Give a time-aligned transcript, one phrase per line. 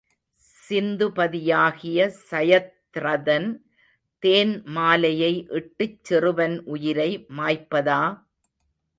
[0.57, 3.45] சிந்துபதியாகிய சயத்ரதன்
[4.23, 8.01] தேன் மாலையை இட்டுச் சிறுவன் உயிரை மாய்ப்பதா!